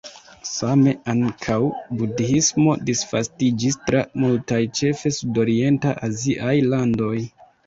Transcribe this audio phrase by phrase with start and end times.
[0.51, 1.57] Same ankaŭ
[1.99, 7.15] Budhismo disvastiĝis tra multaj ĉefe sudorienta aziaj landoj.